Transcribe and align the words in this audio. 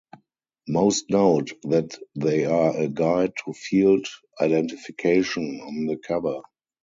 Most 0.67 1.11
note 1.11 1.51
that 1.61 1.95
they 2.15 2.45
are 2.45 2.75
a 2.75 2.87
"Guide 2.87 3.33
to 3.45 3.53
Field 3.53 4.07
Identification" 4.41 5.61
on 5.61 5.85
the 5.85 5.97
cover. 5.97 6.41